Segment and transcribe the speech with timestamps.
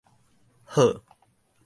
[0.71, 1.03] 好